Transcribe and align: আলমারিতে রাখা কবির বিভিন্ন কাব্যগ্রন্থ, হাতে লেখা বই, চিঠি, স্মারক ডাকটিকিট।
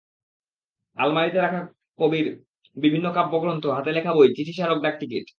আলমারিতে 0.97 1.39
রাখা 1.39 1.61
কবির 1.99 2.27
বিভিন্ন 2.77 3.07
কাব্যগ্রন্থ, 3.13 3.63
হাতে 3.67 3.91
লেখা 3.91 4.11
বই, 4.13 4.29
চিঠি, 4.35 4.53
স্মারক 4.53 4.79
ডাকটিকিট। 4.83 5.25